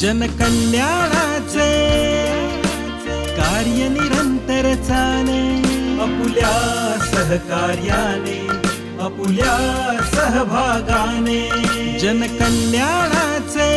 [0.00, 1.70] जनकल्याणाचे
[3.36, 5.40] कार्य निरंतर चाले
[6.02, 6.52] आपुल्या
[7.04, 8.38] सहकार्याने
[9.02, 9.56] आपुल्या
[10.14, 11.40] सहभागाने
[11.98, 13.70] जनकल्याणाचे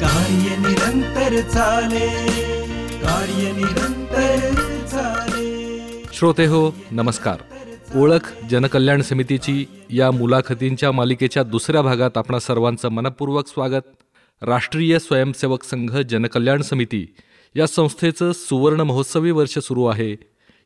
[0.00, 2.08] कार्य निरंतर चाले
[2.98, 4.54] कार्य निरंतर
[4.86, 5.50] चाले
[6.12, 7.36] श्रोते हो नमस्कार.
[7.94, 13.80] ओळख जनकल्याण समितीची या मुलाखतींच्या मालिकेच्या दुसऱ्या भागात आपणा सर्वांचं मनपूर्वक स्वागत.
[14.40, 17.14] राष्ट्रीय स्वयंसेवक संघ जनकल्याण समिती.
[17.56, 20.16] या संस्थेचं सुवर्ण महोत्सवी वर्ष सुरू आहे.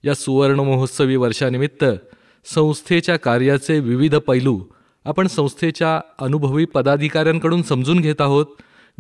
[0.05, 1.85] या सुवर्ण महोत्सवी वर्षानिमित्त
[2.45, 4.61] संस्थेच्या कार्याचे विविध पैलू
[5.05, 8.47] आपण संस्थेच्या अनुभवी पदाधिकाऱ्यांकडून समजून घेत आहोत.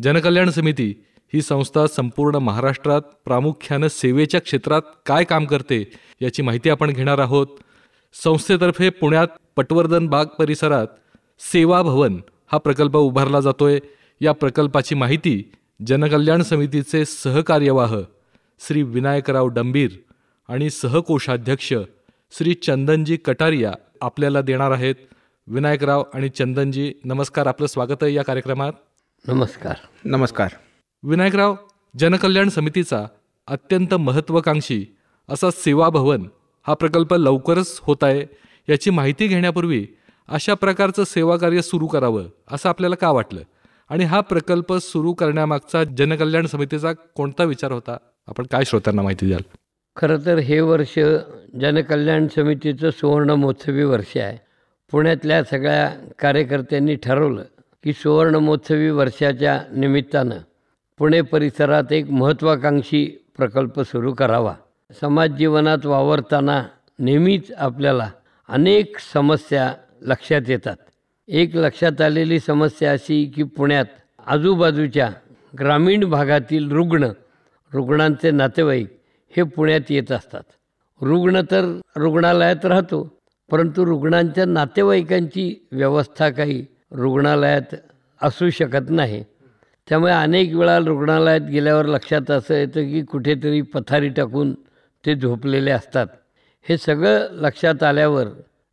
[0.03, 0.95] जनकल्याण समिती
[1.35, 7.47] ही संस्था संपूर्ण महाराष्ट्रात प्रामुख्यानं सेवेच्या क्षेत्रात काय काम करते याची माहिती आपण घेणार आहोत.
[8.25, 10.87] संस्थेतर्फे पुण्यात पटवर्धन बाग परिसरात
[11.41, 12.21] सेवा भवन
[12.53, 13.79] हा प्रकल्प उभारला जातोय.
[14.21, 15.53] या प्रकल्पाची माहिती
[15.87, 17.97] जनकल्याण समितीचे सहकार्यवाह
[18.61, 19.91] श्री विनायकराव डंबीर
[20.49, 21.73] आणि सहकोषाध्यक्ष
[22.31, 24.95] श्री चंदनजी कटारिया आपल्याला देणार आहेत.
[25.47, 27.47] विनायकराव आणि चंदनजी नमस्कार.
[27.47, 28.73] आपलं स्वागत आहे या कार्यक्रमात.
[29.29, 29.75] नमस्कार.
[30.05, 30.49] नमस्कार.
[31.03, 31.57] विनायकराव
[31.99, 33.07] जनकल्याण समितीचा
[33.47, 34.87] अत्यंत महत्त्वाकांक्षी
[35.29, 36.29] असा सेवा भवन
[36.67, 38.27] हा प्रकल्प लवकरच होत आहे
[38.69, 39.87] याची माहिती घेण्यापूर्वी
[40.29, 43.41] अशा प्रकारचं सेवा कार्य सुरू करावं असं आपल्याला का वाटलं?
[43.89, 47.97] आणि हा प्रकल्प सुरू करण्यामागचा जनकल्याण समितीचा कोणता विचार होता?
[48.27, 49.41] आपण काय श्रोत्यांना माहिती द्याल?
[49.97, 50.99] खरं तर हे वर्ष
[51.61, 54.39] जनकल्याण समितीचं सुवर्ण महोत्सवी वर्ष आहे.
[54.93, 57.43] पुण्यातल्या सगळ्या कार्यकर्त्यांनी ठरवलं
[57.85, 60.37] की सुवर्ण महोत्सवी वर्षाच्या निमित्तानं
[60.99, 64.55] पुणे परिसरात एक महत्त्वाकांक्षी प्रकल्प सुरू करावा.
[65.01, 66.65] समाज जीवनात वावरताना
[66.99, 68.11] नेहमीच आपल्याला
[68.49, 70.77] अनेक समस्या लक्षात येतात.
[71.29, 73.85] एक लक्षात आलेली समस्या अशी की पुण्यात
[74.27, 75.11] आजूबाजूच्या
[75.59, 77.09] ग्रामीण भागातील रुग्ण
[77.73, 78.89] रुग्णांचे नातेवाईक
[79.37, 80.43] हे पुण्यात येत असतात.
[81.01, 83.03] रुग्ण तर रुग्णालयात राहतो
[83.51, 87.75] परंतु रुग्णांच्या नातेवाईकांची व्यवस्था काही रुग्णालयात
[88.23, 89.23] असू शकत नाही.
[89.89, 94.55] त्यामुळे अनेक वेळा रुग्णालयात गेल्यावर लक्षात असं येतं की कुठेतरी पथारी टाकून
[95.07, 96.07] ते झोपलेले असतात.
[96.69, 98.27] हे सगळं लक्षात आल्यावर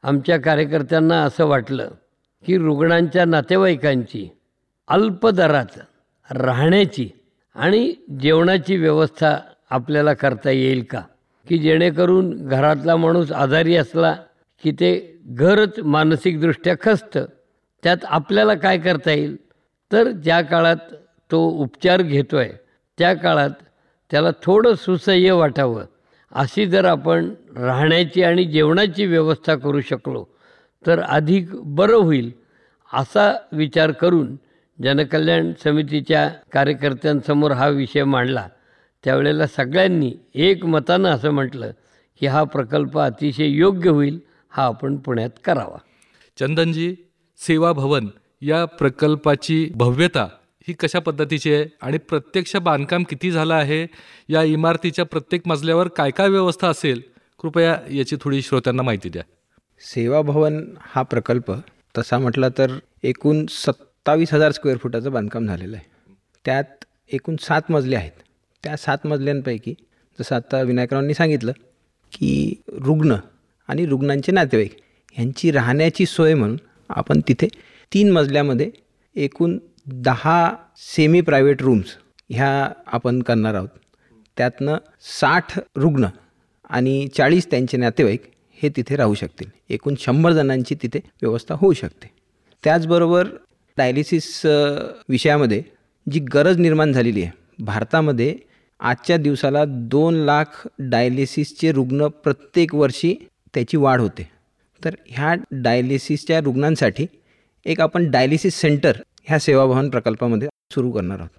[0.03, 1.89] आमच्या कार्यकर्त्यांना असं वाटलं
[2.45, 4.29] की रुग्णांच्या नातेवाईकांची
[4.87, 5.79] अल्प दरात
[6.31, 7.09] राहण्याची
[7.55, 9.37] आणि जेवणाची व्यवस्था
[9.69, 11.01] आपल्याला करता येईल का?
[11.47, 14.15] की जेणेकरून घरातला माणूस आजारी असला
[14.63, 17.25] की ते घरच मानसिकदृष्ट्या खसतं
[17.83, 19.35] त्यात आपल्याला काय करता येईल?
[19.91, 20.93] तर ज्या काळात
[21.31, 22.51] तो उपचार घेतो आहे
[22.97, 23.49] त्या काळात
[24.11, 25.85] त्याला थोडं सुसह्य वाटावं.
[26.31, 30.25] अशी जर आपण राहण्याची आणि जेवणाची व्यवस्था करू शकलो
[30.87, 32.31] तर अधिक बरं होईल
[32.93, 34.35] असा विचार करून
[34.83, 38.47] जनकल्याण समितीच्या कार्यकर्त्यांसमोर हा विषय मांडला.
[39.03, 41.71] त्यावेळेला सगळ्यांनी एक मतानं असं म्हटलं
[42.19, 45.77] की हा प्रकल्प अतिशय योग्य होईल हा आपण पुण्यात करावा.
[46.39, 46.95] चंदनजी
[47.37, 48.07] सेवा भवन
[48.41, 50.27] या प्रकल्पाची भव्यता
[50.67, 53.87] ही कशा पद्धतीची आहे आणि प्रत्यक्ष बांधकाम किती झालं आहे?
[54.29, 57.01] या इमारतीच्या प्रत्येक मजल्यावर काय काय व्यवस्था असेल?
[57.39, 59.23] कृपया याची थोडी श्रोत्यांना माहिती द्या.
[59.85, 61.51] सेवा भवन हा प्रकल्प
[61.97, 65.85] तसा म्हटला तर एकूण सत्तावीस हजार स्क्वेअर फुटाचं बांधकाम झालेलं आहे.
[66.45, 68.11] त्यात एकूण सात मजले आहेत.
[68.63, 69.73] त्या सात मजल्यांपैकी
[70.19, 71.51] जसं आता विनायकरावांनी सांगितलं
[72.13, 73.15] की रुग्ण
[73.67, 74.77] आणि रुग्णांचे नातेवाईक
[75.17, 76.57] यांची राहण्याची सोय म्हणून
[76.89, 77.47] आपण तिथे
[77.93, 78.69] तीन मजल्यामध्ये
[79.15, 79.57] एकूण
[79.87, 81.97] दहा सेमी प्रायव्हेट रूम्स
[82.29, 83.69] ह्या आपण करणार आहोत.
[84.37, 86.07] त्यातनं साठ रुग्ण
[86.69, 88.32] आणि चाळीस त्यांचे नातेवाईक
[88.63, 89.49] हे तिथे राहू शकतील.
[89.69, 92.09] एकूण शंभर जणांची तिथे व्यवस्था होऊ शकते.
[92.63, 93.27] त्याचबरोबर
[93.77, 94.41] डायलिसिस
[95.09, 95.61] विषयामध्ये
[96.11, 97.31] जी गरज निर्माण झालेली आहे
[97.63, 98.35] भारतामध्ये
[98.79, 103.13] आजच्या दिवसाला दोन लाख डायलिसिसचे रुग्ण प्रत्येक वर्षी
[103.53, 104.27] त्याची वाढ होते.
[104.85, 107.05] तर ह्या डायलिसिसच्या रुग्णांसाठी
[107.65, 111.29] एक आपण डायलिसिस सेंटर ह्या सेवाभवन प्रकल्पामध्ये सुरू करणार आहोत.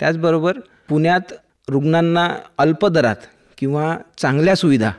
[0.00, 1.32] त्याचबरोबर पुण्यात
[1.68, 2.28] रुग्णांना
[2.58, 3.16] अल्प दरात
[3.58, 4.90] किंवा चांगल्या सुविधा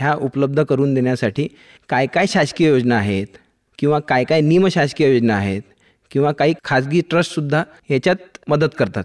[0.00, 1.46] ह्या उपलब्ध करून देण्यासाठी
[1.88, 3.36] काय काय शासकीय योजना आहेत
[3.78, 5.62] किंवा काय काय निमशासकीय योजना आहेत
[6.10, 9.04] किंवा काही खाजगी ट्रस्टसुद्धा ह्याच्यात मदत करतात.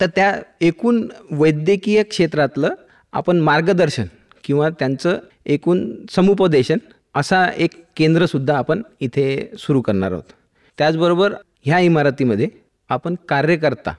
[0.00, 2.74] तर त्या एकूण वैद्यकीय क्षेत्रातलं
[3.12, 4.06] आपण मार्गदर्शन
[4.44, 6.78] किंवा त्यांचं एकूण समुपदेशन
[7.14, 10.32] असा एक केंद्रसुद्धा आपण इथे सुरू करणार आहोत.
[10.78, 11.34] त्याचबरोबर
[11.64, 12.48] ह्या इमारतीमध्ये
[12.90, 13.92] आपण कार्यकर्ता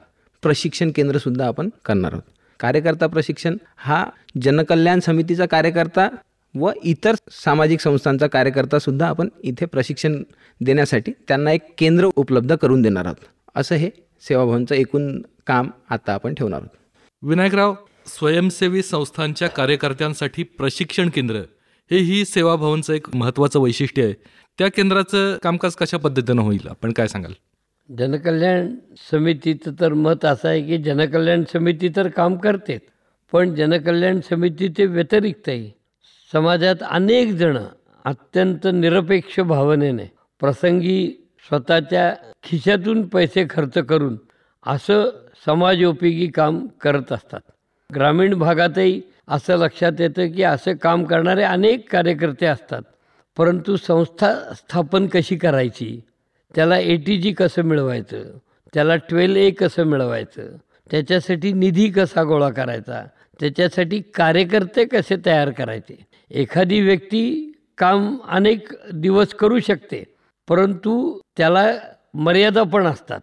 [0.43, 2.23] प्रशिक्षण केंद्रसुद्धा आपण करणार आहोत.
[2.59, 4.03] कार्यकर्ता प्रशिक्षण हा
[4.41, 6.07] जनकल्याण समितीचा कार्यकर्ता
[6.55, 10.23] व इतर सामाजिक संस्थांचा कार्यकर्तासुद्धा आपण इथे प्रशिक्षण
[10.61, 13.25] देण्यासाठी त्यांना एक केंद्र उपलब्ध करून देणार आहोत.
[13.55, 13.89] असं हे
[14.21, 16.77] सेवाभवनचं एकूण काम आता आपण ठेवणार आहोत.
[17.21, 17.75] विनायकराव
[18.07, 21.35] स्वयंसेवी संस्थांच्या कार्यकर्त्यांसाठी प्रशिक्षण केंद्र
[21.91, 24.13] हे ही सेवाभवनचं एक महत्त्वाचं वैशिष्ट्य आहे.
[24.57, 26.67] त्या केंद्राचं कामकाज कशा पद्धतीनं होईल?
[26.69, 27.31] आपण काय सांगाल?
[27.89, 28.75] जनकल्याण
[29.11, 32.81] समितीचं तर मत असं आहे की जनकल्याण समिती तर काम करतेच
[33.31, 35.71] पण जनकल्याण समितीचे व्यतिरिक्तही
[36.33, 37.57] समाजात अनेक जण
[38.05, 40.03] अत्यंत निरपेक्ष भावनेने
[40.39, 44.17] प्रसंगी स्वतःच्या खिशातून पैसे खर्च करून
[44.67, 45.09] असं
[45.45, 47.39] समाजोपयोगी काम करत असतात.
[47.95, 52.81] ग्रामीण भागातही असं लक्षात येतं की असं काम करणारे अनेक कार्यकर्ते असतात.
[53.37, 56.01] परंतु संस्था स्थापन कशी करायची?
[56.55, 58.23] त्याला ए टी जी कसं मिळवायचं?
[58.73, 60.43] त्याला ट्वेल ए कसं मिळवायचं?
[60.91, 63.05] त्याच्यासाठी निधी कसा गोळा करायचा?
[63.39, 65.97] त्याच्यासाठी कार्यकर्ते कसे तयार करायचे?
[66.31, 70.03] एखादी व्यक्ती काम अनेक दिवस करू शकते
[70.47, 71.65] परंतु त्याला
[72.13, 73.21] मर्यादा पण असतात.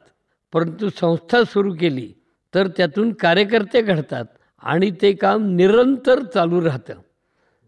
[0.53, 2.13] परंतु संस्था सुरू केली
[2.55, 4.25] तर त्यातून कार्यकर्ते घडतात
[4.63, 6.95] आणि ते काम निरंतर चालू राहतं.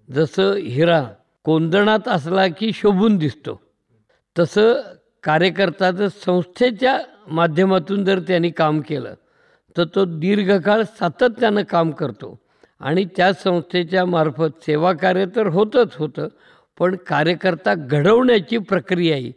[0.08, 1.02] जसं हिरा
[1.44, 3.60] कोंदणात असला की शोभून दिसतो
[4.38, 4.80] तसं
[5.22, 6.98] कार्यकर्ता जर संस्थेच्या
[7.28, 9.14] माध्यमातून जर त्यांनी काम केलं
[9.76, 12.38] तर तो दीर्घकाळ सातत्यानं काम करतो.
[12.80, 16.28] आणि त्या संस्थेच्या मार्फत सेवा कार्य तर होतंच होतं
[16.78, 19.30] पण कार्यकर्ता घडवण्याची प्रक्रिया ही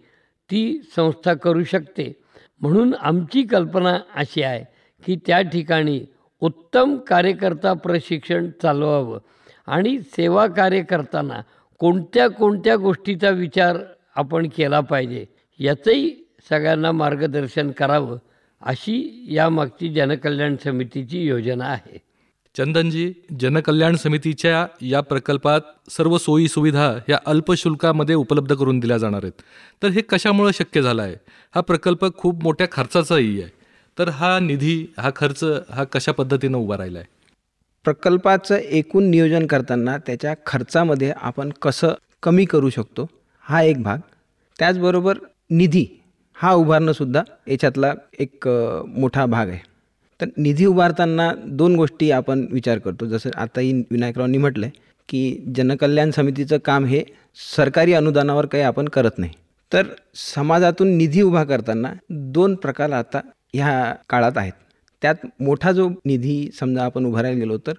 [0.52, 2.12] ती संस्था करू शकते.
[2.62, 4.64] म्हणून आमची कल्पना अशी आहे
[5.06, 6.02] की त्या ठिकाणी
[6.40, 9.20] उत्तम कार्यकर्ता प्रशिक्षण चालवावं
[9.68, 11.42] आणि सेवा कार्य करताना
[11.80, 13.78] कोणत्या कोणत्या गोष्टीचा विचार
[14.16, 15.26] आपण केला पाहिजे
[15.60, 16.16] याचंही
[16.50, 18.18] सगळ्यांना मार्गदर्शन करावं.
[18.64, 21.98] अशी यामागची जनकल्याण समितीची योजना आहे.
[22.56, 25.62] चंदनजी जनकल्याण समितीच्या या प्रकल्पात
[25.92, 29.42] सर्व सोयी सुविधा ह्या अल्पशुल्कामध्ये उपलब्ध करून दिल्या जाणार आहेत.
[29.84, 31.16] तर हे कशामुळे शक्य झालं आहे
[31.56, 33.50] हा प्रकल्प खूप मोठ्या खर्चाचाही आहे.
[33.98, 37.08] तर हा निधी हा खर्च हा कशा पद्धतीनं उभा राहिला आहे
[37.86, 41.94] प्रकल्पाचं एकूण नियोजन करताना त्याच्या खर्चामध्ये आपण कसं
[42.24, 43.08] कमी करू शकतो?
[43.46, 44.00] हा एक भाग.
[44.60, 45.18] त्याचबरोबर
[45.50, 45.86] निधी.
[46.38, 49.60] हा उभारणंसुद्धा याच्यातला एक मोठा भाग आहे.
[50.20, 53.06] तर निधी उभारताना दोन गोष्टी आपण विचार करतो.
[53.06, 57.04] जसं आताही विनायकरावांनी म्हटलं आहे की जनकल्याण समितीचं काम हे
[57.56, 59.32] सरकारी अनुदानावर काही आपण करत नाही.
[59.72, 63.20] तर समाजातून निधी उभा करताना दोन प्रकार आता
[63.54, 64.54] ह्या काळात आहेत.
[65.02, 67.74] त्यात मोठा जो निधी समजा आपण उभारायला गेलो तर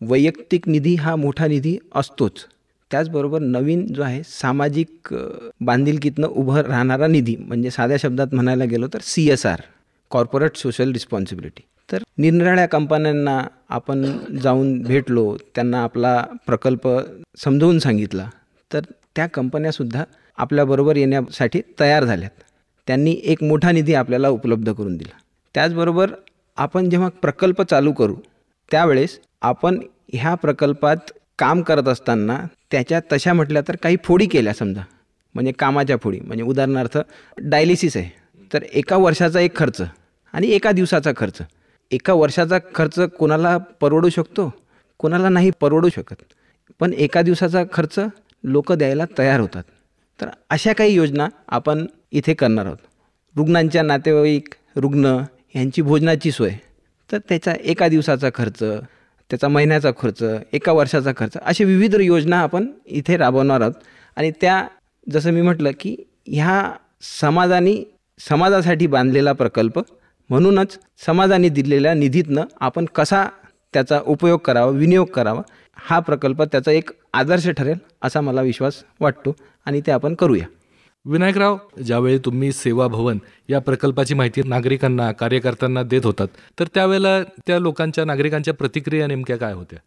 [0.00, 2.44] वैयक्तिक निधी हा मोठा निधी असतोच.
[2.90, 5.14] त्याचबरोबर नवीन जो आहे सामाजिक
[5.60, 9.60] बांधिलकीतनं उभं राहणारा निधी म्हणजे साध्या शब्दात म्हणायला गेलो तर C S R
[10.10, 11.62] corporate social responsibility
[11.92, 14.04] तर निरनिराळ्या कंपन्यांना आपण
[14.42, 16.88] जाऊन भेटलो त्यांना आपला प्रकल्प
[17.44, 18.28] समजवून सांगितला
[18.72, 18.80] तर
[19.16, 20.04] त्या कंपन्यासुद्धा
[20.38, 22.30] आपल्याबरोबर येण्यासाठी तयार झाल्यात.
[22.86, 25.16] त्यांनी एक मोठा निधी आपल्याला उपलब्ध करून दिला.
[25.54, 26.10] त्याचबरोबर
[26.56, 28.14] आपण जेव्हा प्रकल्प चालू करू
[28.70, 29.78] त्यावेळेस आपण
[30.12, 34.82] ह्या प्रकल्पात काम करत असताना त्याच्या तशा म्हटल्या तर काही फोडी केल्या समजा.
[35.34, 36.20] म्हणजे कामाच्या फोडी.
[36.20, 36.98] म्हणजे उदाहरणार्थ
[37.38, 38.10] डायलिसिस आहे.
[38.52, 39.82] तर एका वर्षाचा एक खर्च
[40.32, 41.38] आणि एका दिवसाचा खर्च.
[41.90, 44.54] एका वर्षाचा खर्च कोणाला परवडू शकतो?
[44.98, 46.16] कोणाला नाही परवडू शकत.
[46.80, 47.98] पण एका दिवसाचा खर्च
[48.44, 49.62] लोक द्यायला तयार होतात.
[50.20, 52.78] तर अशा काही योजना आपण इथे करणार आहोत.
[53.36, 55.18] रुग्णांच्या नातेवाईक रुग्ण
[55.54, 56.52] यांची भोजनाची सोय.
[57.12, 58.62] तर त्याचा एका दिवसाचा खर्च
[59.30, 63.72] त्याचा महिन्याचा खर्च एका वर्षाचा खर्च असे विविध योजना आपण इथे राबवणार आहोत.
[64.16, 64.66] आणि त्या
[65.12, 66.72] जसं मी म्हटलं की ह्या
[67.20, 67.74] समाजाने
[68.28, 69.78] समाजासाठी बांधलेला प्रकल्प
[70.30, 73.24] म्हणूनच समाजाने दिलेल्या निधीतनं आपण कसा
[73.72, 75.42] त्याचा उपयोग करावा विनियोग करावा
[75.76, 79.34] हा प्रकल्प त्याचा एक आदर्श ठरेल असा मला विश्वास वाटतो.
[79.66, 80.46] आणि ते आपण करूया.
[81.10, 86.28] विनायकराव ज्यावेळी तुम्ही सेवा भवन या प्रकल्पाची माहिती नागरिकांना कार्यकर्त्यांना देत होतात
[86.60, 89.78] तर त्यावेळेला त्या लोकांच्या नागरिकांच्या प्रतिक्रिया नेमक्या काय होत्या?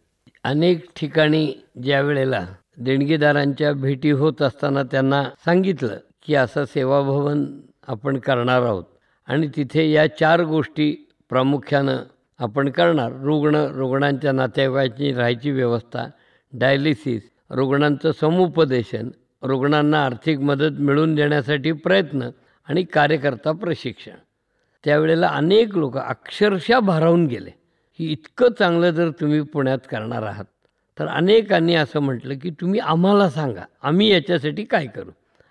[0.44, 1.52] अनेक ठिकाणी
[1.82, 2.46] ज्या वेळेला
[2.78, 7.44] देणगीदारांच्या भेटी होत असताना त्यांना सांगितलं की असं सेवाभवन
[7.88, 8.84] आपण करणार आहोत.
[9.26, 11.96] आणि तिथे या चार गोष्टी प्रामुख्यानं
[12.38, 13.12] आपण करणार.
[13.22, 16.06] रुग्ण रुग्णांच्या नातेवाईकांची राहायची व्यवस्था
[16.52, 19.08] डायलिसिस रुग्णांचं समुपदेशन
[19.42, 22.28] रुग्णांना आर्थिक मदत मिळवून देण्यासाठी प्रयत्न
[22.68, 24.16] आणि कार्यकर्ता प्रशिक्षण.
[24.84, 27.50] त्यावेळेला अनेक लोक अक्षरशः भारावून गेले.
[27.98, 30.44] की इतकं चांगलं जर तुम्ही पुण्यात करणार आहात
[30.98, 35.10] तर अनेकांनी असं म्हटलं की तुम्ही आम्हाला सांगा आम्ही याच्यासाठी काय करू?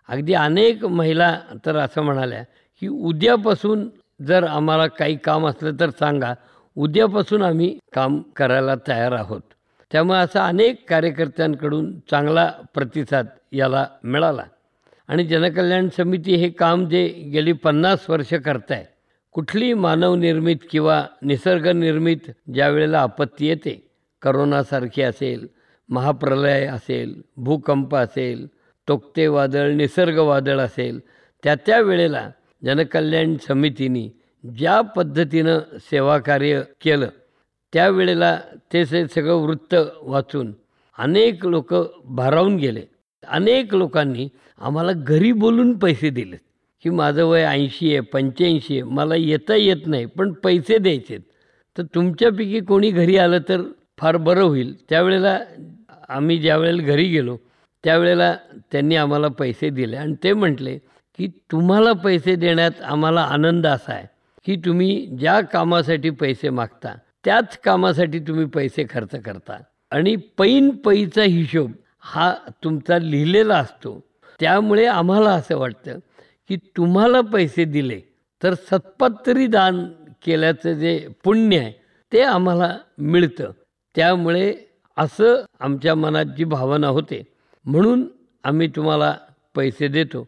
[0.10, 2.44] अगदी अनेक महिला तर असं म्हणाल्या
[2.82, 3.88] की उद्यापासून
[4.22, 6.34] जर आम्हाला काही काम असलं तर सांगा
[6.76, 9.42] उद्यापासून आम्ही काम करायला तयार आहोत.
[9.92, 14.44] त्यामुळे असा अनेक कार्यकर्त्यांकडून चांगला प्रतिसाद याला मिळाला.
[15.08, 18.86] आणि जनकल्याण समिती हे काम जे गेली पन्नास वर्ष करत आहे
[19.32, 23.90] कुठली मानवनिर्मित किंवा निसर्गनिर्मित ज्या वेळेला आपत्ती येते
[24.22, 25.48] करोनासारखी असेल
[25.90, 28.48] महाप्रलय असेल भूकंप असेल
[28.88, 31.00] तोक्ते वादळ निसर्ग वादळ असेल
[31.44, 32.30] त्या त्या वेळेला
[32.66, 34.08] जनकल्याण समितीने
[34.44, 35.60] ज्या पद्धतीनं
[35.92, 37.10] सेवाकार्य केलं
[37.74, 38.38] त्यावेळेला
[38.74, 40.54] ते सगळं वृत्त वाचून
[40.98, 41.74] अनेक लोक
[42.16, 42.82] भारावून गेले.
[43.24, 44.28] अनेक लोकांनी
[44.62, 46.38] आम्हाला घरी बोलून पैसे दिले.
[46.86, 51.18] की माझं वय ऐंशी आहे पंच्याऐंशी आहे मला येता येत नाही पण पैसे द्यायचे
[51.78, 53.62] तर तुमच्यापैकी कोणी घरी आलं तर
[53.98, 54.74] फार बरं होईल.
[54.90, 55.38] त्यावेळेला
[56.10, 57.38] आम्ही ज्यावेळेला घरी गेलो
[57.84, 58.34] त्यावेळेला
[58.72, 59.96] त्यांनी आम्हाला पैसे दिले.
[59.98, 60.78] आणि ते म्हटले
[61.20, 64.08] की तुम्हाला पैसे देण्यात आम्हाला आनंद असा आहे
[64.46, 69.62] की तुम्ही ज्या कामासाठी पैसे मागता त्याच कामासाठी तुम्ही पैसे खर्च करता.
[69.92, 74.04] आणि पैन पैचा हिशोब हा तुमचा लिहिलेला असतो.
[74.40, 76.00] त्यामुळे आम्हाला असं वाटतं
[76.50, 78.00] की तुम्हाला पैसे दिले
[78.44, 79.86] तर सत्पत्तरी दान
[80.26, 81.72] केल्याचं जे पुण्य आहे
[82.14, 83.52] ते आम्हाला मिळतं.
[83.96, 84.54] त्यामुळे
[84.98, 87.24] असं आमच्या मनात जी भावना होते
[87.66, 88.08] म्हणून
[88.44, 89.18] आम्ही तुम्हाला
[89.56, 90.28] पैसे देतो.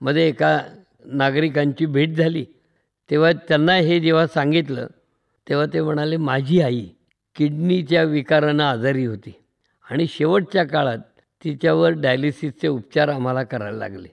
[0.00, 0.60] मध्ये एका
[1.04, 2.44] नागरिकांची भेट झाली.
[3.10, 4.86] तेव्हा त्यांना हे जेव्हा सांगितलं
[5.46, 6.86] तेव्हा ते म्हणाले माझी आई
[7.36, 9.32] किडनीच्या विकारानं आजारी होती
[9.90, 10.98] आणि शेवटच्या काळात
[11.44, 14.08] तिच्यावर डायलिसिसचे उपचार आम्हाला करायला लागले.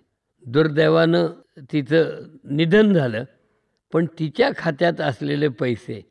[0.45, 1.27] दुर्दैवानं
[1.71, 3.23] तिचं निधन झालं
[3.93, 6.01] पण तिच्या खात्यात असलेले पैसे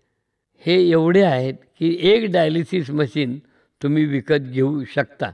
[0.64, 3.38] हे एवढे आहेत की एक डायलिसिस मशीन
[3.80, 5.30] तुम्ही विकत घेऊ शकता.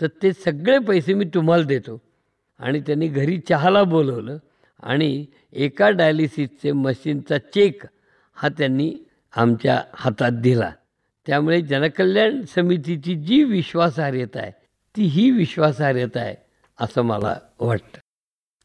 [0.00, 2.00] तर ते सगळे पैसे मी तुम्हाला देतो.
[2.60, 4.38] आणि त्यांनी घरी चहाला बोलवलं
[4.82, 7.82] आणि एका डायलिसिसचे मशीनचा चेक
[8.36, 8.92] हा त्यांनी
[9.36, 10.72] आमच्या हातात दिला.
[11.26, 14.50] त्यामुळे जनकल्याण समितीची जी विश्वासार्हता आहे
[14.96, 16.34] ती ही विश्वासार्हता आहे
[16.80, 17.98] असं मला वाटतं.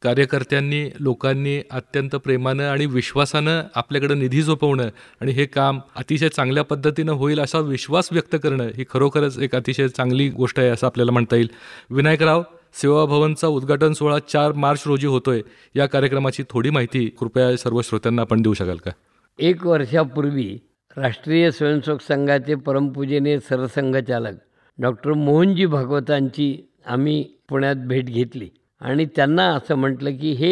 [0.04, 4.90] कार्यकर्त्यांनी लोकांनी अत्यंत प्रेमानं आणि विश्वासानं आपल्याकडे निधी झोपवणं
[5.22, 9.88] आणि हे काम अतिशय चांगल्या पद्धतीनं होईल असा विश्वास व्यक्त करणं ही खरोखरच एक अतिशय
[9.88, 11.50] चांगली गोष्ट आहे असं आपल्याला म्हणता येईल.
[11.90, 15.42] विनायकराव सेवाभवनचा उद्घाटन सोहळा चार मार्च रोजी होतोय.
[15.76, 18.92] या कार्यक्रमाची थोडी माहिती कृपया सर्व श्रोत्यांना आपण देऊ शकाल का?
[19.40, 20.60] एक वर्षापूर्वी
[20.98, 24.36] राष्ट्रीय स्वयंसेवक संघाचे परमपूजेने सरसंघचालक
[24.78, 26.48] डॉक्टर मोहनजी भागवतांची
[26.86, 28.50] आम्ही पुण्यात भेट घेतली.
[28.82, 30.52] आणि त्यांना असं म्हटलं की हे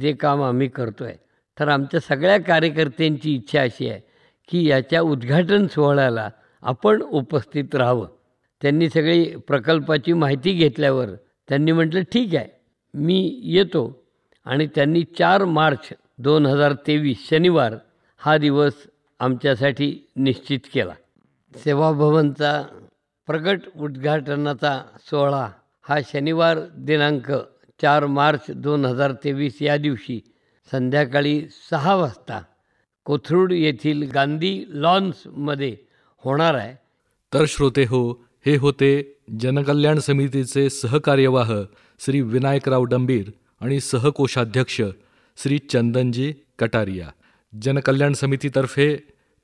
[0.00, 1.16] जे काम आम्ही करतो आहे
[1.58, 4.00] तर आमच्या सगळ्या कार्यकर्त्यांची इच्छा अशी आहे
[4.48, 6.28] की याच्या उद्घाटन सोहळ्याला
[6.62, 8.06] आपण उपस्थित राहावं.
[8.62, 11.10] त्यांनी सगळी प्रकल्पाची माहिती घेतल्यावर
[11.48, 12.48] त्यांनी म्हटलं ठीक आहे
[12.94, 13.84] मी येतो.
[14.46, 17.74] आणि त्यांनी चार मार्च दोन हजार तेवीस शनिवार
[18.20, 18.72] हा दिवस
[19.20, 20.94] आमच्यासाठी निश्चित केला.
[21.54, 22.62] सेवाभवनचा
[23.26, 25.48] प्रगट उद्घाटनाचा सोहळा
[25.88, 27.30] हा शनिवार दिनांक
[27.82, 30.20] चार मार्च दोन हजार तेवीस या दिवशी
[30.70, 32.40] संध्याकाळी सहा वाजता
[33.04, 35.76] कोथरूड येथील गांधी लॉन्समध्ये
[36.24, 36.74] होणार आहे.
[37.34, 38.10] तर श्रोते हो
[38.46, 38.90] हे होते
[39.40, 41.52] जनकल्याण समितीचे सहकार्यवाह
[42.00, 44.80] श्री विनायकराव डंबीर आणि सहकोषाध्यक्ष
[45.36, 47.08] श्री चंदनजी कटारिया.
[47.62, 48.96] जनकल्याण समितीतर्फे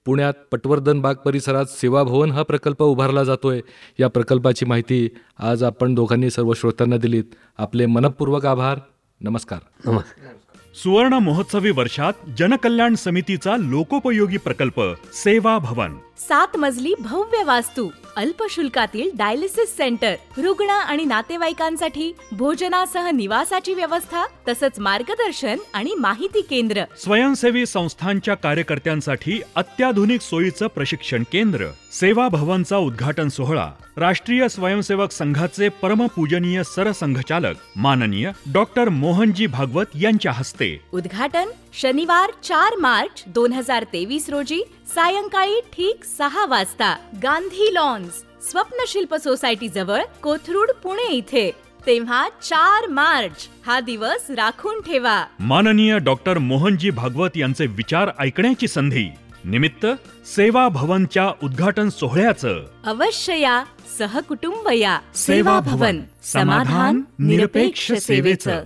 [0.04, 3.60] पुण्यात पटवर्धन बाग परिसरात सेवाभवन हा प्रकल्प उभारला जातोय.
[4.00, 7.24] या प्रकल्पाची माहिती आज आपण दोघांनी सर्व श्रोत्यांना दिलीत.
[7.58, 8.78] आपले मनपूर्वक आभार.
[9.20, 9.90] नमस्कार.
[9.90, 10.34] नमस्कार.
[10.82, 15.92] सुवर्ण महोत्सवी वर्षात जनकल्याण समितीचा लोकोपयोगी प्रकल्प सेवा भवन.
[16.18, 24.78] सात मजली भव्य वास्तू अल्प शुल्कातील डायलिसिस सेंटर रुग्ण आणि नातेवाईकांसाठी भोजनासह निवासाची व्यवस्था तसंच
[24.78, 26.84] मार्गदर्शन आणि माहिती केंद्र.
[26.98, 36.62] स्वयंसेवी संस्थांच्या कार्यकर्त्यांसाठी अत्याधुनिक सोयीचं प्रशिक्षण केंद्र सेवा भवनचा उद्घाटन सोहळा राष्ट्रीय स्वयंसेवक संघाचे परमपूजनीय
[36.62, 40.80] सरसंघचालक माननीय डॉक्टर मोहनजी भागवत यांच्या हस्ते.
[40.92, 49.14] उद्घाटन शनिवार चार मार्च दोन हजार तेवीस रोजी सायंकाळी ठीक सहा वाजता गांधी लॉन्स स्वप्नशिल्प
[49.14, 51.50] सोसायटी जवळ कोथरूड पुणे इथे.
[51.86, 55.26] तेव्हा चार मार्च हा दिवस राखून ठेवा.
[55.40, 59.10] माननीय डॉक्टर मोहनजी भागवत यांचे विचार ऐकण्याची संधी.
[59.44, 59.86] निमित्त
[60.26, 62.64] सेवा भवनच्या उद्घाटन सोहळ्याचं.
[62.84, 63.64] अवश्य या.
[63.98, 64.98] सहकुटुंब या.
[65.14, 66.00] सेवा भवन.
[66.22, 68.62] समाधान निरपेक्ष सेवेचं.